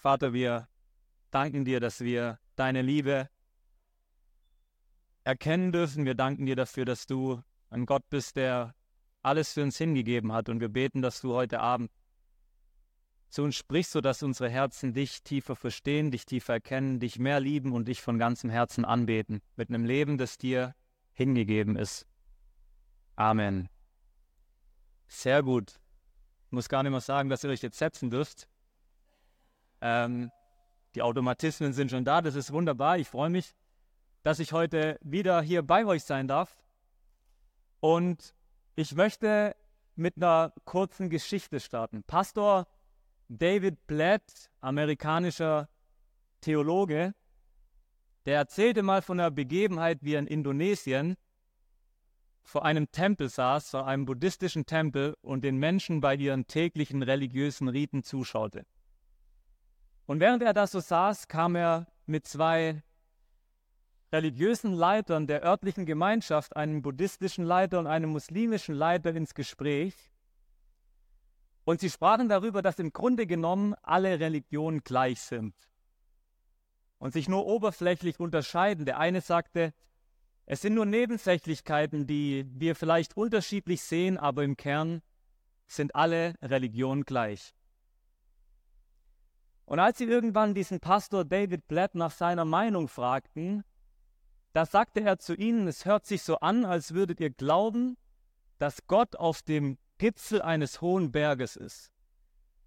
Vater, 0.00 0.32
wir 0.32 0.66
danken 1.30 1.66
dir, 1.66 1.78
dass 1.78 2.00
wir 2.00 2.38
deine 2.56 2.80
Liebe 2.80 3.28
erkennen 5.24 5.72
dürfen. 5.72 6.06
Wir 6.06 6.14
danken 6.14 6.46
dir 6.46 6.56
dafür, 6.56 6.86
dass 6.86 7.06
du 7.06 7.42
ein 7.68 7.84
Gott 7.84 8.08
bist, 8.08 8.36
der 8.36 8.74
alles 9.20 9.52
für 9.52 9.62
uns 9.62 9.76
hingegeben 9.76 10.32
hat. 10.32 10.48
Und 10.48 10.60
wir 10.60 10.70
beten, 10.70 11.02
dass 11.02 11.20
du 11.20 11.34
heute 11.34 11.60
Abend 11.60 11.90
zu 13.28 13.42
uns 13.42 13.56
sprichst, 13.56 13.92
sodass 13.92 14.22
unsere 14.22 14.48
Herzen 14.48 14.94
dich 14.94 15.22
tiefer 15.22 15.54
verstehen, 15.54 16.10
dich 16.10 16.24
tiefer 16.24 16.54
erkennen, 16.54 16.98
dich 16.98 17.18
mehr 17.18 17.38
lieben 17.38 17.72
und 17.72 17.86
dich 17.86 18.00
von 18.00 18.18
ganzem 18.18 18.48
Herzen 18.48 18.86
anbeten. 18.86 19.42
Mit 19.56 19.68
einem 19.68 19.84
Leben, 19.84 20.16
das 20.16 20.38
dir 20.38 20.74
hingegeben 21.12 21.76
ist. 21.76 22.06
Amen. 23.16 23.68
Sehr 25.08 25.42
gut. 25.42 25.78
Ich 26.46 26.52
muss 26.52 26.70
gar 26.70 26.82
nicht 26.82 26.90
mehr 26.90 27.02
sagen, 27.02 27.28
dass 27.28 27.44
ihr 27.44 27.50
euch 27.50 27.60
jetzt 27.60 27.76
setzen 27.76 28.08
dürft. 28.08 28.48
Ähm, 29.80 30.30
die 30.94 31.02
Automatismen 31.02 31.72
sind 31.72 31.90
schon 31.90 32.04
da, 32.04 32.20
das 32.20 32.34
ist 32.34 32.52
wunderbar. 32.52 32.98
Ich 32.98 33.08
freue 33.08 33.30
mich, 33.30 33.54
dass 34.22 34.38
ich 34.38 34.52
heute 34.52 34.98
wieder 35.02 35.40
hier 35.40 35.62
bei 35.62 35.84
euch 35.86 36.04
sein 36.04 36.28
darf. 36.28 36.56
Und 37.80 38.34
ich 38.74 38.94
möchte 38.94 39.56
mit 39.94 40.16
einer 40.16 40.52
kurzen 40.64 41.10
Geschichte 41.10 41.60
starten. 41.60 42.02
Pastor 42.04 42.66
David 43.28 43.86
Blatt, 43.86 44.50
amerikanischer 44.60 45.68
Theologe, 46.40 47.14
der 48.26 48.36
erzählte 48.36 48.82
mal 48.82 49.02
von 49.02 49.20
einer 49.20 49.30
Begebenheit, 49.30 49.98
wie 50.02 50.14
er 50.14 50.18
in 50.18 50.26
Indonesien 50.26 51.16
vor 52.42 52.64
einem 52.64 52.90
Tempel 52.90 53.28
saß, 53.28 53.70
vor 53.70 53.86
einem 53.86 54.04
buddhistischen 54.04 54.66
Tempel 54.66 55.16
und 55.22 55.44
den 55.44 55.58
Menschen 55.58 56.00
bei 56.00 56.16
ihren 56.16 56.46
täglichen 56.46 57.02
religiösen 57.02 57.68
Riten 57.68 58.02
zuschaute. 58.02 58.66
Und 60.10 60.18
während 60.18 60.42
er 60.42 60.52
da 60.52 60.66
so 60.66 60.80
saß, 60.80 61.28
kam 61.28 61.54
er 61.54 61.86
mit 62.06 62.26
zwei 62.26 62.82
religiösen 64.12 64.72
Leitern 64.72 65.28
der 65.28 65.44
örtlichen 65.44 65.86
Gemeinschaft, 65.86 66.56
einem 66.56 66.82
buddhistischen 66.82 67.44
Leiter 67.44 67.78
und 67.78 67.86
einem 67.86 68.10
muslimischen 68.10 68.74
Leiter, 68.74 69.14
ins 69.14 69.34
Gespräch. 69.34 69.94
Und 71.62 71.78
sie 71.78 71.90
sprachen 71.90 72.28
darüber, 72.28 72.60
dass 72.60 72.80
im 72.80 72.92
Grunde 72.92 73.28
genommen 73.28 73.76
alle 73.82 74.18
Religionen 74.18 74.80
gleich 74.80 75.20
sind 75.20 75.54
und 76.98 77.12
sich 77.12 77.28
nur 77.28 77.46
oberflächlich 77.46 78.18
unterscheiden. 78.18 78.86
Der 78.86 78.98
eine 78.98 79.20
sagte, 79.20 79.72
es 80.44 80.60
sind 80.60 80.74
nur 80.74 80.86
Nebensächlichkeiten, 80.86 82.08
die 82.08 82.50
wir 82.50 82.74
vielleicht 82.74 83.16
unterschiedlich 83.16 83.80
sehen, 83.80 84.18
aber 84.18 84.42
im 84.42 84.56
Kern 84.56 85.02
sind 85.68 85.94
alle 85.94 86.34
Religionen 86.42 87.04
gleich. 87.04 87.54
Und 89.70 89.78
als 89.78 89.98
sie 89.98 90.04
irgendwann 90.04 90.52
diesen 90.52 90.80
Pastor 90.80 91.24
David 91.24 91.68
Blatt 91.68 91.94
nach 91.94 92.10
seiner 92.10 92.44
Meinung 92.44 92.88
fragten, 92.88 93.62
da 94.52 94.66
sagte 94.66 95.00
er 95.00 95.20
zu 95.20 95.32
ihnen, 95.36 95.68
es 95.68 95.84
hört 95.84 96.06
sich 96.06 96.24
so 96.24 96.40
an, 96.40 96.64
als 96.64 96.92
würdet 96.92 97.20
ihr 97.20 97.30
glauben, 97.30 97.96
dass 98.58 98.88
Gott 98.88 99.14
auf 99.14 99.42
dem 99.42 99.78
Gipfel 99.98 100.42
eines 100.42 100.80
hohen 100.80 101.12
Berges 101.12 101.54
ist. 101.54 101.92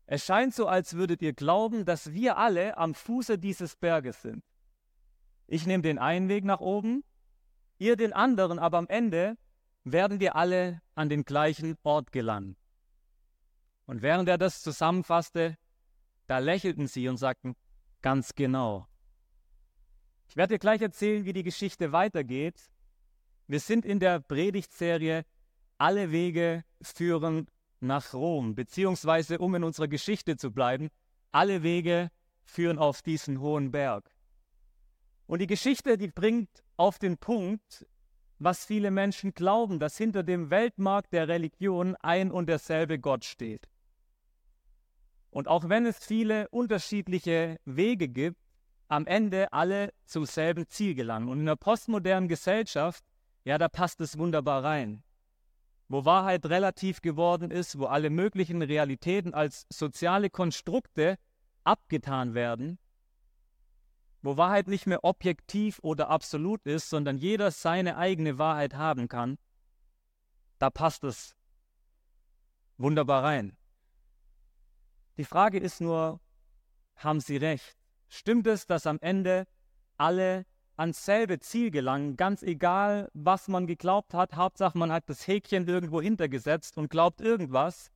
Es 0.06 0.24
scheint 0.24 0.56
so, 0.56 0.66
als 0.66 0.94
würdet 0.94 1.22
ihr 1.22 1.34
glauben, 1.34 1.84
dass 1.84 2.14
wir 2.14 2.38
alle 2.38 2.78
am 2.78 2.94
Fuße 2.94 3.38
dieses 3.38 3.76
Berges 3.76 4.22
sind. 4.22 4.42
Ich 5.48 5.68
nehme 5.68 5.84
den 5.84 6.00
einen 6.00 6.30
Weg 6.30 6.46
nach 6.46 6.62
oben, 6.62 7.04
ihr 7.80 7.98
den 7.98 8.14
anderen, 8.14 8.60
aber 8.60 8.78
am 8.78 8.88
Ende 8.88 9.36
werden 9.84 10.22
wir 10.22 10.38
alle 10.38 10.82
an 10.96 11.10
den 11.10 11.26
gleichen 11.26 11.76
Ort 11.84 12.14
gelangen. 12.14 12.56
Und 13.88 14.02
während 14.02 14.30
er 14.30 14.38
das 14.38 14.62
zusammenfasste, 14.62 15.58
da 16.28 16.40
lächelten 16.40 16.88
sie 16.88 17.08
und 17.08 17.18
sagten, 17.18 17.56
ganz 18.02 18.36
genau. 18.36 18.88
Ich 20.28 20.36
werde 20.36 20.56
dir 20.56 20.60
gleich 20.60 20.82
erzählen, 20.82 21.26
wie 21.26 21.34
die 21.34 21.44
Geschichte 21.44 21.92
weitergeht. 21.92 22.72
Wir 23.48 23.60
sind 23.60 23.86
in 23.86 24.00
der 24.00 24.20
Predigtserie 24.20 25.26
Alle 25.78 26.12
Wege 26.12 26.64
führen 26.82 27.48
nach 27.80 28.14
Rom, 28.14 28.56
beziehungsweise 28.56 29.38
um 29.38 29.54
in 29.56 29.64
unserer 29.64 29.88
Geschichte 29.88 30.38
zu 30.38 30.52
bleiben, 30.52 30.90
alle 31.32 31.64
Wege 31.64 32.10
führen 32.46 32.78
auf 32.78 33.02
diesen 33.02 33.40
hohen 33.40 33.72
Berg. 33.72 34.10
Und 35.26 35.40
die 35.40 35.48
Geschichte, 35.48 35.98
die 35.98 36.08
bringt 36.08 36.64
auf 36.78 37.00
den 37.00 37.18
Punkt, 37.18 37.86
was 38.40 38.66
viele 38.66 38.92
Menschen 38.92 39.34
glauben, 39.34 39.80
dass 39.80 39.98
hinter 39.98 40.24
dem 40.24 40.50
Weltmarkt 40.50 41.14
der 41.14 41.28
Religion 41.28 41.96
ein 41.98 42.32
und 42.32 42.48
derselbe 42.48 43.00
Gott 43.00 43.26
steht. 43.26 43.70
Und 45.34 45.48
auch 45.48 45.68
wenn 45.68 45.88
es 45.88 45.98
viele 45.98 46.48
unterschiedliche 46.50 47.58
Wege 47.66 48.08
gibt, 48.08 48.38
am 48.88 49.08
Ende 49.08 49.52
alle 49.52 49.92
zum 50.06 50.26
selben 50.26 50.68
Ziel 50.68 50.94
gelangen. 50.94 51.28
Und 51.28 51.40
in 51.40 51.48
einer 51.48 51.56
postmodernen 51.56 52.30
Gesellschaft, 52.30 53.04
ja, 53.44 53.58
da 53.58 53.68
passt 53.68 54.00
es 54.00 54.20
wunderbar 54.20 54.64
rein. 54.64 55.04
Wo 55.88 56.06
Wahrheit 56.06 56.46
relativ 56.46 57.02
geworden 57.02 57.50
ist, 57.50 57.80
wo 57.80 57.86
alle 57.86 58.12
möglichen 58.12 58.62
Realitäten 58.62 59.34
als 59.34 59.66
soziale 59.72 60.30
Konstrukte 60.30 61.18
abgetan 61.64 62.36
werden, 62.36 62.78
wo 64.22 64.38
Wahrheit 64.38 64.68
nicht 64.68 64.86
mehr 64.86 65.04
objektiv 65.04 65.80
oder 65.82 66.10
absolut 66.10 66.64
ist, 66.68 66.92
sondern 66.92 67.18
jeder 67.18 67.50
seine 67.50 67.98
eigene 67.98 68.38
Wahrheit 68.38 68.76
haben 68.76 69.08
kann, 69.08 69.40
da 70.60 70.70
passt 70.70 71.04
es 71.04 71.36
wunderbar 72.78 73.24
rein. 73.24 73.58
Die 75.18 75.26
Frage 75.26 75.60
ist 75.60 75.80
nur, 75.80 76.20
haben 76.96 77.20
Sie 77.20 77.38
recht? 77.38 77.78
Stimmt 78.08 78.48
es, 78.48 78.66
dass 78.66 78.88
am 78.88 78.98
Ende 79.00 79.46
alle 79.98 80.46
ans 80.76 81.06
selbe 81.06 81.40
Ziel 81.40 81.70
gelangen, 81.70 82.18
ganz 82.18 82.42
egal, 82.42 83.10
was 83.14 83.48
man 83.48 83.68
geglaubt 83.68 84.14
hat, 84.16 84.36
Hauptsache 84.36 84.78
man 84.78 84.92
hat 84.92 85.08
das 85.08 85.28
Häkchen 85.28 85.68
irgendwo 85.68 86.02
hintergesetzt 86.02 86.78
und 86.78 86.90
glaubt 86.90 87.22
irgendwas? 87.22 87.92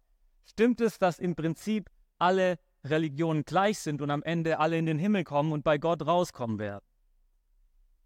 Stimmt 0.46 0.80
es, 0.82 1.00
dass 1.00 1.18
im 1.18 1.36
Prinzip 1.36 1.90
alle 2.20 2.60
Religionen 2.84 3.44
gleich 3.44 3.80
sind 3.80 4.02
und 4.02 4.12
am 4.12 4.22
Ende 4.22 4.60
alle 4.60 4.78
in 4.78 4.86
den 4.86 5.00
Himmel 5.00 5.24
kommen 5.24 5.52
und 5.52 5.64
bei 5.64 5.80
Gott 5.80 6.06
rauskommen 6.06 6.60
werden? 6.60 6.86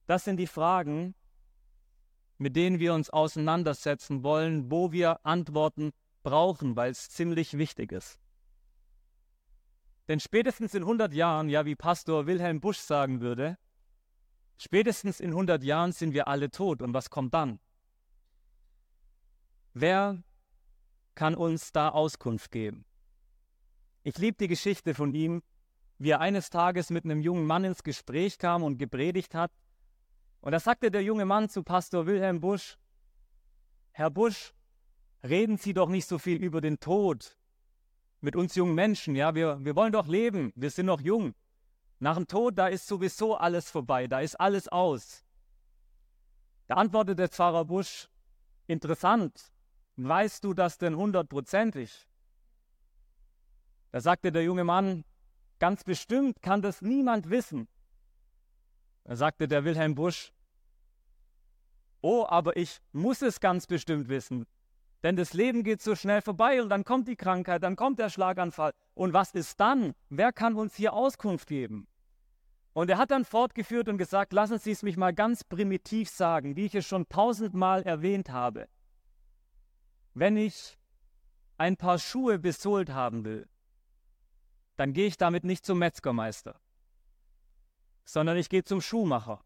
Das 0.08 0.24
sind 0.24 0.38
die 0.38 0.48
Fragen, 0.48 1.16
mit 2.38 2.56
denen 2.56 2.80
wir 2.80 2.94
uns 2.94 3.10
auseinandersetzen 3.10 4.24
wollen, 4.24 4.72
wo 4.72 4.94
wir 4.94 5.26
Antworten 5.26 5.92
brauchen, 6.24 6.76
weil 6.78 6.92
es 6.92 7.10
ziemlich 7.10 7.58
wichtig 7.58 7.92
ist. 7.92 8.21
Denn 10.12 10.20
spätestens 10.20 10.74
in 10.74 10.82
100 10.84 11.14
Jahren, 11.14 11.48
ja 11.48 11.66
wie 11.66 11.74
Pastor 11.74 12.28
Wilhelm 12.28 12.60
Busch 12.60 12.80
sagen 12.80 13.22
würde, 13.22 13.58
spätestens 14.58 15.22
in 15.22 15.30
100 15.30 15.64
Jahren 15.64 15.94
sind 15.94 16.14
wir 16.14 16.28
alle 16.28 16.52
tot. 16.52 16.82
Und 16.82 16.94
was 16.94 17.10
kommt 17.10 17.34
dann? 17.34 17.62
Wer 19.74 20.22
kann 21.16 21.34
uns 21.34 21.72
da 21.72 21.88
Auskunft 21.88 22.52
geben? 22.52 22.84
Ich 24.04 24.18
liebe 24.18 24.36
die 24.36 24.50
Geschichte 24.50 24.96
von 24.96 25.14
ihm, 25.14 25.44
wie 25.98 26.10
er 26.10 26.20
eines 26.20 26.50
Tages 26.50 26.90
mit 26.90 27.06
einem 27.06 27.22
jungen 27.22 27.46
Mann 27.46 27.64
ins 27.64 27.82
Gespräch 27.82 28.38
kam 28.38 28.64
und 28.64 28.80
gepredigt 28.80 29.34
hat. 29.34 29.54
Und 30.42 30.52
da 30.52 30.60
sagte 30.60 30.92
der 30.92 31.04
junge 31.04 31.24
Mann 31.24 31.48
zu 31.48 31.64
Pastor 31.64 32.06
Wilhelm 32.06 32.42
Busch, 32.42 32.78
Herr 33.92 34.10
Busch, 34.10 34.54
reden 35.24 35.56
Sie 35.56 35.74
doch 35.74 35.88
nicht 35.88 36.06
so 36.06 36.20
viel 36.20 36.44
über 36.44 36.60
den 36.60 36.82
Tod 36.82 37.38
mit 38.22 38.36
uns 38.36 38.56
jungen 38.56 38.76
Menschen, 38.76 39.16
ja, 39.16 39.36
wir, 39.36 39.64
wir 39.66 39.76
wollen 39.76 39.92
doch 39.92 40.08
leben, 40.08 40.54
wir 40.56 40.70
sind 40.70 40.86
noch 40.86 41.02
jung. 41.02 41.34
Nach 42.00 42.16
dem 42.16 42.28
Tod, 42.28 42.58
da 42.58 42.68
ist 42.68 42.88
sowieso 42.88 43.36
alles 43.36 43.70
vorbei, 43.70 44.08
da 44.08 44.22
ist 44.22 44.40
alles 44.40 44.68
aus. 44.68 45.26
Da 46.68 46.76
antwortet 46.76 47.20
der 47.20 47.30
Pfarrer 47.30 47.66
Busch, 47.66 48.10
interessant, 48.68 49.52
weißt 49.98 50.44
du 50.44 50.54
das 50.54 50.78
denn 50.78 50.96
hundertprozentig? 50.96 52.08
Da 53.92 54.00
sagte 54.00 54.32
der 54.32 54.44
junge 54.44 54.64
Mann, 54.64 55.04
ganz 55.60 55.84
bestimmt 55.84 56.42
kann 56.42 56.62
das 56.62 56.82
niemand 56.82 57.30
wissen. 57.30 57.68
Da 59.04 59.16
sagte 59.16 59.48
der 59.48 59.66
Wilhelm 59.66 59.96
Busch, 59.96 60.32
oh, 62.02 62.26
aber 62.28 62.56
ich 62.56 62.80
muss 62.94 63.22
es 63.22 63.40
ganz 63.40 63.68
bestimmt 63.68 64.08
wissen, 64.08 64.46
denn 65.04 65.16
das 65.16 65.34
Leben 65.34 65.64
geht 65.64 65.82
so 65.82 65.96
schnell 65.96 66.22
vorbei 66.22 66.62
und 66.62 66.70
dann 66.70 66.84
kommt 66.84 67.08
die 67.08 67.16
Krankheit, 67.16 67.64
dann 67.64 67.76
kommt 67.76 68.00
der 68.00 68.10
Schlaganfall. 68.10 68.74
Und 68.94 69.14
was 69.14 69.32
ist 69.32 69.60
dann? 69.60 69.94
Wer 70.10 70.32
kann 70.32 70.56
uns 70.56 70.76
hier 70.76 70.94
Auskunft 70.94 71.48
geben? 71.48 71.88
Und 72.74 72.90
er 72.90 72.98
hat 72.98 73.12
dann 73.12 73.26
fortgeführt 73.26 73.90
und 73.90 73.98
gesagt, 73.98 74.32
lassen 74.32 74.58
Sie 74.58 74.72
es 74.72 74.84
mich 74.84 74.96
mal 74.96 75.14
ganz 75.14 75.44
primitiv 75.44 76.10
sagen, 76.10 76.56
wie 76.56 76.66
ich 76.66 76.76
es 76.76 76.86
schon 76.86 77.10
tausendmal 77.10 77.84
erwähnt 77.84 78.30
habe. 78.30 78.70
Wenn 80.14 80.38
ich 80.38 80.78
ein 81.58 81.78
paar 81.78 82.00
Schuhe 82.00 82.40
besohlt 82.40 82.90
haben 82.90 83.26
will, 83.26 83.48
dann 84.78 84.94
gehe 84.94 85.08
ich 85.08 85.18
damit 85.18 85.44
nicht 85.44 85.66
zum 85.66 85.80
Metzgermeister, 85.80 86.60
sondern 88.06 88.38
ich 88.38 88.50
gehe 88.50 88.64
zum 88.64 88.82
Schuhmacher. 88.82 89.44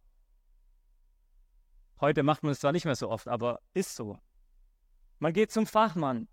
Heute 2.00 2.24
macht 2.24 2.44
man 2.44 2.52
es 2.52 2.60
zwar 2.60 2.74
nicht 2.74 2.86
mehr 2.86 2.96
so 2.96 3.10
oft, 3.10 3.28
aber 3.28 3.62
ist 3.74 3.96
so. 3.96 4.20
Man 5.20 5.34
geht 5.34 5.52
zum 5.52 5.66
Fachmann. 5.66 6.28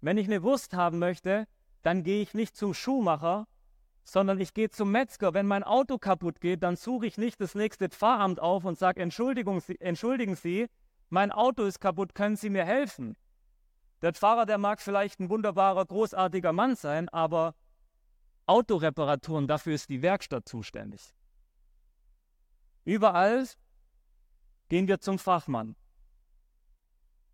Wenn 0.00 0.18
ich 0.18 0.26
eine 0.26 0.42
Wurst 0.42 0.74
haben 0.74 0.98
möchte, 0.98 1.46
dann 1.82 2.02
gehe 2.02 2.22
ich 2.22 2.34
nicht 2.34 2.56
zum 2.56 2.74
Schuhmacher, 2.74 3.46
sondern 4.04 4.40
ich 4.40 4.54
gehe 4.54 4.70
zum 4.70 4.90
Metzger. 4.90 5.34
Wenn 5.34 5.46
mein 5.46 5.62
Auto 5.62 5.98
kaputt 5.98 6.40
geht, 6.40 6.62
dann 6.62 6.76
suche 6.76 7.06
ich 7.06 7.18
nicht 7.18 7.40
das 7.40 7.54
nächste 7.54 7.88
Pfarramt 7.88 8.40
auf 8.40 8.64
und 8.64 8.78
sage, 8.78 9.00
Entschuldigung, 9.02 9.62
entschuldigen 9.80 10.36
Sie, 10.36 10.68
mein 11.08 11.30
Auto 11.30 11.64
ist 11.64 11.80
kaputt, 11.80 12.14
können 12.14 12.36
Sie 12.36 12.50
mir 12.50 12.64
helfen? 12.64 13.16
Der 14.00 14.12
Pfarrer, 14.12 14.46
der 14.46 14.58
mag 14.58 14.80
vielleicht 14.80 15.20
ein 15.20 15.30
wunderbarer, 15.30 15.84
großartiger 15.86 16.52
Mann 16.52 16.74
sein, 16.74 17.08
aber 17.08 17.54
Autoreparaturen, 18.46 19.46
dafür 19.46 19.74
ist 19.74 19.88
die 19.88 20.02
Werkstatt 20.02 20.48
zuständig. 20.48 21.14
Überall 22.84 23.46
gehen 24.68 24.88
wir 24.88 24.98
zum 24.98 25.18
Fachmann. 25.18 25.76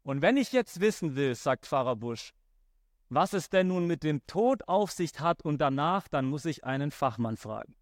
Und 0.08 0.22
wenn 0.22 0.38
ich 0.38 0.52
jetzt 0.52 0.80
wissen 0.80 1.16
will, 1.16 1.34
sagt 1.34 1.66
Pfarrer 1.66 1.94
Busch, 1.94 2.32
was 3.10 3.34
es 3.34 3.50
denn 3.50 3.66
nun 3.66 3.86
mit 3.86 4.02
dem 4.02 4.26
Tod 4.26 4.66
auf 4.66 4.90
sich 4.90 5.20
hat 5.20 5.42
und 5.42 5.58
danach, 5.58 6.08
dann 6.08 6.24
muss 6.24 6.46
ich 6.46 6.64
einen 6.64 6.90
Fachmann 6.90 7.36
fragen. 7.36 7.74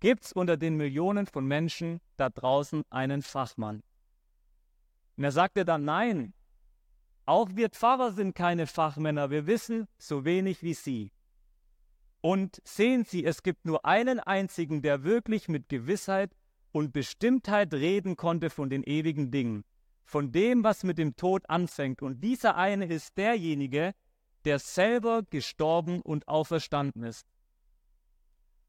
Gibt 0.00 0.24
es 0.24 0.32
unter 0.32 0.56
den 0.56 0.78
Millionen 0.78 1.26
von 1.26 1.44
Menschen 1.44 2.00
da 2.16 2.30
draußen 2.30 2.84
einen 2.88 3.20
Fachmann? 3.20 3.82
Und 5.18 5.24
er 5.24 5.32
sagte 5.32 5.66
dann, 5.66 5.84
nein, 5.84 6.32
auch 7.26 7.50
wir 7.52 7.68
Pfarrer 7.68 8.12
sind 8.12 8.34
keine 8.34 8.66
Fachmänner, 8.66 9.28
wir 9.28 9.46
wissen 9.46 9.88
so 9.98 10.24
wenig 10.24 10.62
wie 10.62 10.72
Sie. 10.72 11.12
Und 12.22 12.62
sehen 12.64 13.04
Sie, 13.04 13.26
es 13.26 13.42
gibt 13.42 13.66
nur 13.66 13.84
einen 13.84 14.20
einzigen, 14.20 14.80
der 14.80 15.04
wirklich 15.04 15.50
mit 15.50 15.68
Gewissheit 15.68 16.34
und 16.70 16.94
Bestimmtheit 16.94 17.74
reden 17.74 18.16
konnte 18.16 18.48
von 18.48 18.70
den 18.70 18.84
ewigen 18.84 19.30
Dingen, 19.30 19.64
von 20.12 20.30
dem, 20.30 20.62
was 20.62 20.84
mit 20.84 20.98
dem 20.98 21.16
Tod 21.16 21.48
anfängt. 21.48 22.02
Und 22.02 22.20
dieser 22.20 22.54
eine 22.56 22.84
ist 22.84 23.16
derjenige, 23.16 23.94
der 24.44 24.58
selber 24.58 25.22
gestorben 25.22 26.02
und 26.02 26.28
auferstanden 26.28 27.02
ist. 27.02 27.26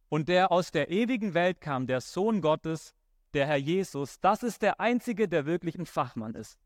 Und 0.08 0.30
der 0.30 0.54
aus 0.54 0.72
der 0.72 0.90
ewigen 0.90 1.34
Welt 1.34 1.60
kam, 1.60 1.86
der 1.86 2.00
Sohn 2.00 2.40
Gottes, 2.40 2.96
der 3.34 3.46
Herr 3.46 3.58
Jesus, 3.58 4.22
das 4.22 4.42
ist 4.42 4.62
der 4.62 4.80
einzige, 4.80 5.28
der 5.28 5.46
wirklich 5.46 5.76
ein 5.78 5.86
Fachmann 5.86 6.34
ist. 6.34 6.58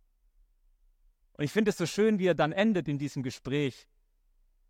Und 1.33 1.45
ich 1.45 1.51
finde 1.51 1.71
es 1.71 1.77
so 1.77 1.87
schön, 1.87 2.19
wie 2.19 2.27
er 2.27 2.35
dann 2.35 2.51
endet 2.51 2.87
in 2.87 2.99
diesem 2.99 3.23
Gespräch. 3.23 3.87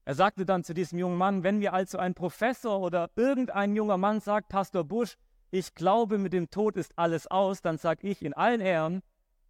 Er 0.05 0.15
sagte 0.15 0.45
dann 0.45 0.63
zu 0.63 0.73
diesem 0.73 0.99
jungen 0.99 1.17
Mann, 1.17 1.43
wenn 1.43 1.57
mir 1.57 1.73
also 1.73 1.97
ein 1.97 2.13
Professor 2.13 2.79
oder 2.79 3.09
irgendein 3.17 3.75
junger 3.75 3.97
Mann 3.97 4.21
sagt, 4.21 4.47
Pastor 4.47 4.85
Busch, 4.85 5.17
ich 5.51 5.75
glaube, 5.75 6.17
mit 6.17 6.31
dem 6.31 6.49
Tod 6.49 6.77
ist 6.77 6.97
alles 6.97 7.27
aus, 7.27 7.61
dann 7.61 7.77
sage 7.77 8.07
ich 8.07 8.23
in 8.23 8.33
allen 8.33 8.61
Ehren, 8.61 9.03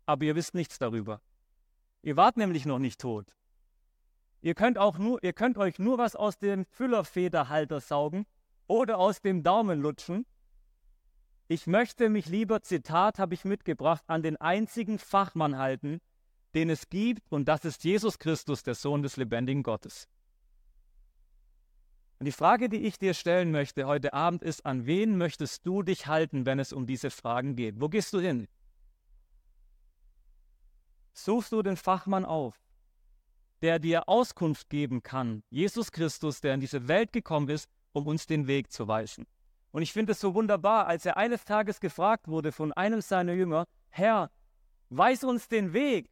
aber 0.08 0.26
ihr 0.26 0.36
wisst 0.36 0.56
nichts 0.56 0.80
darüber. 0.80 1.22
Ihr 2.02 2.18
wart 2.18 2.38
nämlich 2.38 2.66
noch 2.66 2.80
nicht 2.80 3.00
tot. 3.00 3.36
Ihr 4.42 4.56
könnt, 4.56 4.78
auch 4.78 4.98
nur, 4.98 5.24
ihr 5.24 5.34
könnt 5.34 5.58
euch 5.58 5.78
nur 5.78 5.98
was 5.98 6.16
aus 6.16 6.40
dem 6.40 6.66
Füllerfederhalter 6.66 7.82
saugen 7.82 8.26
oder 8.68 8.98
aus 8.98 9.22
dem 9.22 9.44
Daumen 9.44 9.82
lutschen. 9.82 10.26
Ich 11.48 11.68
möchte 11.68 12.10
mich 12.10 12.28
lieber, 12.28 12.62
Zitat 12.62 13.20
habe 13.20 13.34
ich 13.34 13.46
mitgebracht, 13.46 14.04
an 14.08 14.22
den 14.22 14.38
einzigen 14.38 15.00
Fachmann 15.00 15.58
halten, 15.58 16.00
den 16.56 16.70
es 16.70 16.90
gibt, 16.90 17.32
und 17.32 17.48
das 17.48 17.66
ist 17.66 17.84
Jesus 17.84 18.20
Christus, 18.20 18.64
der 18.64 18.76
Sohn 18.76 19.02
des 19.02 19.18
lebendigen 19.18 19.64
Gottes. 19.64 20.08
Und 22.20 22.26
die 22.26 22.32
Frage, 22.32 22.68
die 22.68 22.86
ich 22.86 22.98
dir 22.98 23.14
stellen 23.14 23.52
möchte 23.52 23.86
heute 23.86 24.14
Abend 24.14 24.44
ist, 24.44 24.66
an 24.66 24.86
wen 24.86 25.18
möchtest 25.18 25.66
du 25.66 25.84
dich 25.84 26.08
halten, 26.08 26.46
wenn 26.46 26.60
es 26.60 26.74
um 26.74 26.88
diese 26.88 27.12
Fragen 27.12 27.56
geht? 27.56 27.80
Wo 27.80 27.90
gehst 27.90 28.12
du 28.14 28.20
hin? 28.20 28.48
Suchst 31.18 31.52
du 31.52 31.64
den 31.64 31.78
Fachmann 31.78 32.26
auf, 32.26 32.62
der 33.64 33.80
dir 33.80 34.08
Auskunft 34.08 34.70
geben 34.70 35.02
kann, 35.02 35.42
Jesus 35.50 35.92
Christus, 35.92 36.42
der 36.42 36.54
in 36.54 36.60
diese 36.60 36.88
Welt 36.88 37.12
gekommen 37.12 37.50
ist, 37.50 37.68
um 37.92 38.06
uns 38.06 38.28
den 38.28 38.46
Weg 38.46 38.72
zu 38.72 38.88
weisen. 38.88 39.26
Und 39.72 39.82
ich 39.82 39.92
finde 39.92 40.12
es 40.12 40.20
so 40.20 40.36
wunderbar, 40.36 40.86
als 40.86 41.08
er 41.08 41.18
eines 41.18 41.44
Tages 41.44 41.80
gefragt 41.80 42.28
wurde 42.28 42.52
von 42.52 42.72
einem 42.72 43.02
seiner 43.02 43.34
Jünger, 43.34 43.66
Herr, 43.90 44.30
weis 44.90 45.24
uns 45.24 45.48
den 45.48 45.74
Weg. 45.74 46.12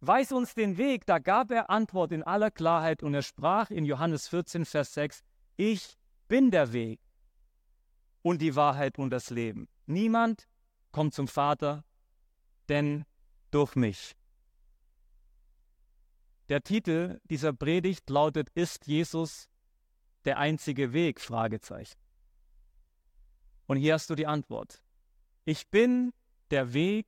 Weis 0.00 0.32
uns 0.32 0.54
den 0.54 0.78
Weg. 0.78 1.04
Da 1.04 1.18
gab 1.18 1.50
er 1.50 1.68
Antwort 1.68 2.12
in 2.12 2.22
aller 2.22 2.50
Klarheit 2.50 3.02
und 3.02 3.12
er 3.12 3.22
sprach 3.22 3.70
in 3.70 3.84
Johannes 3.84 4.26
14, 4.28 4.64
Vers 4.64 4.94
6, 4.94 5.22
ich 5.56 5.98
bin 6.28 6.50
der 6.50 6.72
Weg 6.72 6.98
und 8.22 8.40
die 8.40 8.56
Wahrheit 8.56 8.98
und 8.98 9.10
das 9.10 9.28
Leben. 9.28 9.68
Niemand 9.84 10.48
kommt 10.92 11.12
zum 11.12 11.28
Vater, 11.28 11.84
denn 12.70 13.04
durch 13.56 13.74
mich. 13.74 14.14
Der 16.50 16.62
Titel 16.62 17.18
dieser 17.24 17.54
Predigt 17.54 18.10
lautet, 18.10 18.50
ist 18.50 18.86
Jesus 18.86 19.48
der 20.26 20.36
einzige 20.36 20.92
Weg? 20.92 21.22
Und 23.66 23.78
hier 23.78 23.94
hast 23.94 24.10
du 24.10 24.14
die 24.14 24.26
Antwort. 24.26 24.84
Ich 25.46 25.70
bin 25.70 26.12
der 26.50 26.74
Weg, 26.74 27.06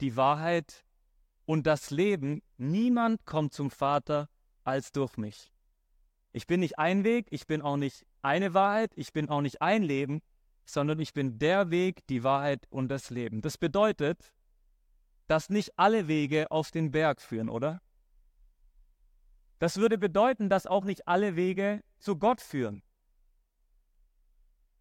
die 0.00 0.16
Wahrheit 0.16 0.86
und 1.44 1.66
das 1.66 1.90
Leben. 1.90 2.40
Niemand 2.56 3.26
kommt 3.26 3.52
zum 3.52 3.70
Vater 3.70 4.30
als 4.62 4.92
durch 4.92 5.18
mich. 5.18 5.52
Ich 6.32 6.46
bin 6.46 6.60
nicht 6.60 6.78
ein 6.78 7.04
Weg, 7.04 7.26
ich 7.30 7.46
bin 7.46 7.60
auch 7.60 7.76
nicht 7.76 8.06
eine 8.22 8.54
Wahrheit, 8.54 8.92
ich 8.96 9.12
bin 9.12 9.28
auch 9.28 9.42
nicht 9.42 9.60
ein 9.60 9.82
Leben, 9.82 10.22
sondern 10.64 10.98
ich 11.00 11.12
bin 11.12 11.38
der 11.38 11.70
Weg, 11.70 12.06
die 12.06 12.24
Wahrheit 12.24 12.66
und 12.70 12.88
das 12.88 13.10
Leben. 13.10 13.42
Das 13.42 13.58
bedeutet, 13.58 14.32
dass 15.26 15.50
nicht 15.50 15.78
alle 15.78 16.08
Wege 16.08 16.50
auf 16.50 16.70
den 16.70 16.90
Berg 16.90 17.20
führen, 17.20 17.48
oder? 17.48 17.80
Das 19.58 19.76
würde 19.76 19.98
bedeuten, 19.98 20.48
dass 20.48 20.66
auch 20.66 20.84
nicht 20.84 21.08
alle 21.08 21.36
Wege 21.36 21.82
zu 21.98 22.16
Gott 22.16 22.40
führen. 22.40 22.82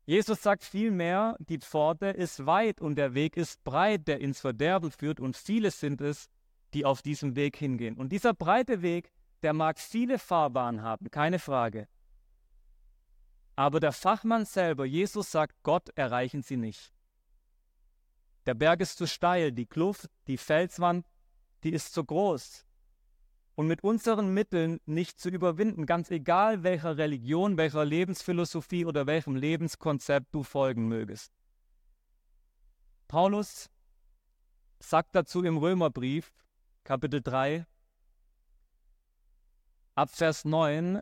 Jesus 0.05 0.41
sagt 0.41 0.63
vielmehr, 0.63 1.37
die 1.39 1.59
Pforte 1.59 2.07
ist 2.07 2.45
weit 2.45 2.81
und 2.81 2.95
der 2.95 3.13
Weg 3.13 3.37
ist 3.37 3.63
breit, 3.63 4.07
der 4.07 4.19
ins 4.19 4.41
Verderben 4.41 4.91
führt 4.91 5.21
und 5.21 5.37
viele 5.37 5.71
sind 5.71 6.01
es, 6.01 6.27
die 6.73 6.83
auf 6.83 7.01
diesem 7.01 7.35
Weg 7.37 7.55
hingehen. 7.55 7.95
Und 7.95 8.11
dieser 8.11 8.33
breite 8.33 8.81
Weg, 8.81 9.11
der 9.43 9.53
mag 9.53 9.79
viele 9.79 10.19
Fahrbahnen 10.19 10.81
haben, 10.81 11.09
keine 11.09 11.39
Frage. 11.39 11.87
Aber 13.55 13.79
der 13.79 13.91
Fachmann 13.91 14.45
selber, 14.45 14.85
Jesus 14.85 15.31
sagt, 15.31 15.55
Gott 15.63 15.89
erreichen 15.95 16.41
sie 16.41 16.57
nicht. 16.57 16.92
Der 18.45 18.53
Berg 18.53 18.81
ist 18.81 18.97
zu 18.97 19.07
steil, 19.07 19.51
die 19.51 19.65
Kluft, 19.65 20.09
die 20.27 20.37
Felswand, 20.37 21.07
die 21.63 21.71
ist 21.71 21.93
zu 21.93 22.03
groß. 22.03 22.65
Und 23.55 23.67
mit 23.67 23.83
unseren 23.83 24.33
Mitteln 24.33 24.79
nicht 24.85 25.19
zu 25.19 25.29
überwinden, 25.29 25.85
ganz 25.85 26.09
egal 26.11 26.63
welcher 26.63 26.97
Religion, 26.97 27.55
welcher 27.55 27.85
Lebensphilosophie 27.85 28.85
oder 28.85 29.05
welchem 29.05 29.35
Lebenskonzept 29.35 30.33
du 30.33 30.43
folgen 30.43 30.87
mögest. 30.87 31.31
Paulus 33.07 33.69
sagt 34.79 35.15
dazu 35.15 35.43
im 35.43 35.57
Römerbrief, 35.57 36.33
Kapitel 36.83 37.21
3, 37.21 37.65
ab 39.95 40.09
Vers 40.09 40.45
9, 40.45 41.01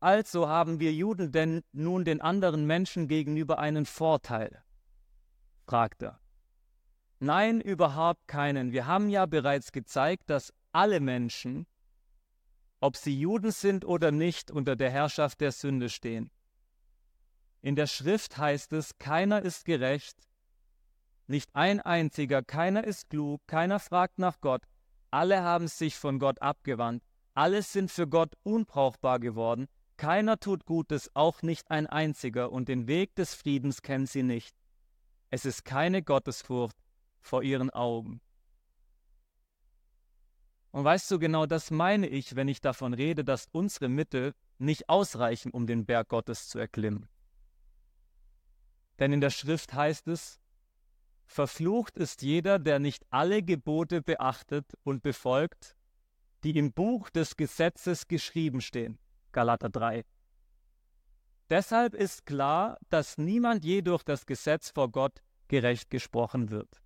also 0.00 0.48
haben 0.48 0.80
wir 0.80 0.92
Juden 0.92 1.30
denn 1.30 1.62
nun 1.72 2.04
den 2.04 2.20
anderen 2.20 2.66
Menschen 2.66 3.06
gegenüber 3.06 3.58
einen 3.58 3.86
Vorteil? 3.86 4.62
Fragt 5.70 6.02
er. 6.02 6.18
Nein, 7.20 7.60
überhaupt 7.60 8.26
keinen. 8.26 8.72
Wir 8.72 8.86
haben 8.86 9.08
ja 9.08 9.26
bereits 9.26 9.70
gezeigt, 9.70 10.28
dass 10.28 10.52
alle 10.72 10.98
Menschen, 10.98 11.64
ob 12.80 12.96
sie 12.96 13.16
Juden 13.16 13.52
sind 13.52 13.84
oder 13.84 14.10
nicht, 14.10 14.50
unter 14.50 14.74
der 14.74 14.90
Herrschaft 14.90 15.40
der 15.40 15.52
Sünde 15.52 15.88
stehen. 15.88 16.32
In 17.62 17.76
der 17.76 17.86
Schrift 17.86 18.36
heißt 18.36 18.72
es, 18.72 18.98
keiner 18.98 19.42
ist 19.42 19.64
gerecht, 19.64 20.18
nicht 21.28 21.54
ein 21.54 21.80
einziger, 21.80 22.42
keiner 22.42 22.82
ist 22.82 23.08
klug, 23.08 23.40
keiner 23.46 23.78
fragt 23.78 24.18
nach 24.18 24.40
Gott, 24.40 24.62
alle 25.12 25.42
haben 25.42 25.68
sich 25.68 25.94
von 25.94 26.18
Gott 26.18 26.42
abgewandt, 26.42 27.04
alle 27.34 27.62
sind 27.62 27.92
für 27.92 28.08
Gott 28.08 28.34
unbrauchbar 28.42 29.20
geworden, 29.20 29.68
keiner 29.96 30.40
tut 30.40 30.64
Gutes, 30.64 31.10
auch 31.14 31.42
nicht 31.42 31.70
ein 31.70 31.86
einziger, 31.86 32.50
und 32.50 32.68
den 32.68 32.88
Weg 32.88 33.14
des 33.14 33.34
Friedens 33.34 33.82
kennen 33.82 34.06
sie 34.06 34.24
nicht. 34.24 34.59
Es 35.30 35.44
ist 35.44 35.64
keine 35.64 36.02
Gottesfurcht 36.02 36.76
vor 37.20 37.42
ihren 37.42 37.70
Augen. 37.70 38.20
Und 40.72 40.84
weißt 40.84 41.10
du, 41.10 41.18
genau 41.18 41.46
das 41.46 41.70
meine 41.70 42.08
ich, 42.08 42.36
wenn 42.36 42.48
ich 42.48 42.60
davon 42.60 42.94
rede, 42.94 43.24
dass 43.24 43.48
unsere 43.52 43.88
Mittel 43.88 44.34
nicht 44.58 44.88
ausreichen, 44.88 45.50
um 45.50 45.66
den 45.66 45.86
Berg 45.86 46.08
Gottes 46.08 46.48
zu 46.48 46.58
erklimmen. 46.58 47.08
Denn 48.98 49.12
in 49.12 49.20
der 49.20 49.30
Schrift 49.30 49.72
heißt 49.72 50.08
es, 50.08 50.38
Verflucht 51.24 51.96
ist 51.96 52.22
jeder, 52.22 52.58
der 52.58 52.80
nicht 52.80 53.06
alle 53.10 53.42
Gebote 53.42 54.02
beachtet 54.02 54.66
und 54.82 55.02
befolgt, 55.02 55.76
die 56.42 56.56
im 56.58 56.72
Buch 56.72 57.08
des 57.08 57.36
Gesetzes 57.36 58.08
geschrieben 58.08 58.60
stehen. 58.60 58.98
Galater 59.32 59.70
3. 59.70 60.04
Deshalb 61.50 61.94
ist 61.94 62.26
klar, 62.26 62.78
dass 62.90 63.18
niemand 63.18 63.64
je 63.64 63.82
durch 63.82 64.04
das 64.04 64.24
Gesetz 64.24 64.70
vor 64.70 64.88
Gott 64.90 65.20
gerecht 65.48 65.90
gesprochen 65.90 66.50
wird. 66.50 66.80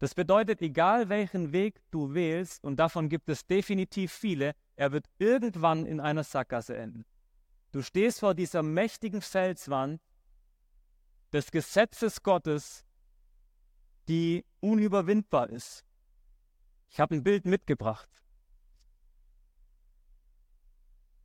Das 0.00 0.14
bedeutet, 0.14 0.60
egal 0.60 1.08
welchen 1.08 1.50
Weg 1.52 1.80
du 1.90 2.12
wählst, 2.12 2.62
und 2.62 2.76
davon 2.76 3.08
gibt 3.08 3.28
es 3.30 3.46
definitiv 3.46 4.12
viele, 4.12 4.54
er 4.76 4.92
wird 4.92 5.06
irgendwann 5.18 5.86
in 5.86 5.98
einer 5.98 6.24
Sackgasse 6.24 6.76
enden. 6.76 7.04
Du 7.72 7.82
stehst 7.82 8.20
vor 8.20 8.34
dieser 8.34 8.62
mächtigen 8.62 9.22
Felswand 9.22 10.00
des 11.32 11.50
Gesetzes 11.50 12.22
Gottes, 12.22 12.84
die 14.08 14.44
unüberwindbar 14.60 15.50
ist. 15.50 15.84
Ich 16.90 17.00
habe 17.00 17.14
ein 17.14 17.22
Bild 17.22 17.44
mitgebracht. 17.44 18.08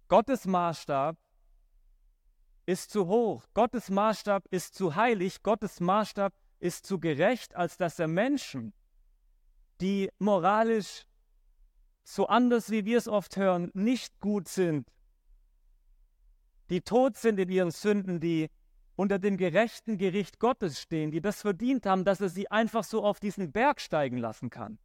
Gottes 0.08 0.46
Maßstab 0.46 1.18
ist 2.65 2.91
zu 2.91 3.08
hoch, 3.08 3.46
Gottes 3.53 3.89
Maßstab 3.89 4.48
ist 4.50 4.75
zu 4.75 4.96
heilig, 4.96 5.43
Gottes 5.43 5.79
Maßstab 5.79 6.34
ist 6.60 6.86
zu 6.86 7.00
gerecht, 7.00 7.55
als 7.55 7.77
dass 7.77 8.00
er 8.00 8.08
Menschen, 8.08 8.74
die 9.82 10.10
moralisch 10.20 11.05
so 12.03 12.27
anders 12.27 12.70
wie 12.70 12.86
wir 12.86 12.98
es 12.98 13.08
oft 13.08 13.38
hören, 13.38 13.72
nicht 13.74 14.20
gut 14.20 14.48
sind, 14.48 14.89
die 16.70 16.82
tot 16.82 17.17
sind 17.17 17.39
in 17.39 17.50
ihren 17.50 17.72
Sünden, 17.72 18.20
die 18.20 18.50
unter 18.96 19.20
dem 19.20 19.38
gerechten 19.38 19.98
Gericht 19.98 20.39
Gottes 20.39 20.79
stehen, 20.79 21.12
die 21.12 21.22
das 21.22 21.41
verdient 21.41 21.86
haben, 21.86 22.05
dass 22.05 22.22
er 22.22 22.29
sie 22.29 22.50
einfach 22.51 22.84
so 22.84 23.03
auf 23.03 23.20
diesen 23.20 23.51
Berg 23.51 23.82
steigen 23.82 24.17
lassen 24.17 24.50
kann. 24.50 24.77